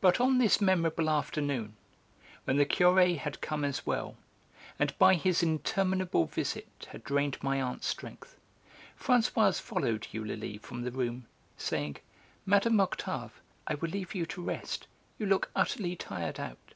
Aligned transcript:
But 0.00 0.20
on 0.20 0.38
this 0.38 0.60
memorable 0.60 1.08
afternoon, 1.08 1.76
when 2.42 2.56
the 2.56 2.66
Curé 2.66 3.16
had 3.16 3.40
come 3.40 3.64
as 3.64 3.86
well, 3.86 4.16
and 4.80 4.98
by 4.98 5.14
his 5.14 5.44
interminable 5.44 6.24
visit 6.26 6.88
had 6.90 7.04
drained 7.04 7.40
my 7.40 7.62
aunt's 7.62 7.86
strength, 7.86 8.36
Françoise 9.00 9.60
followed 9.60 10.08
Eulalie 10.10 10.58
from 10.58 10.82
the 10.82 10.90
room, 10.90 11.26
saying: 11.56 11.98
"Mme. 12.46 12.80
Octave, 12.80 13.40
I 13.68 13.76
will 13.76 13.90
leave 13.90 14.12
you 14.12 14.26
to 14.26 14.42
rest; 14.42 14.88
you 15.20 15.26
look 15.26 15.52
utterly 15.54 15.94
tired 15.94 16.40
out." 16.40 16.74